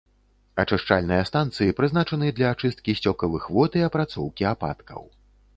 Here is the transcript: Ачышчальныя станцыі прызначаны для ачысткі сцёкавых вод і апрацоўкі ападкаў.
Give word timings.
Ачышчальныя 0.61 1.27
станцыі 1.31 1.75
прызначаны 1.79 2.31
для 2.39 2.47
ачысткі 2.55 2.97
сцёкавых 3.01 3.43
вод 3.59 3.71
і 3.81 3.87
апрацоўкі 3.89 4.53
ападкаў. 4.57 5.01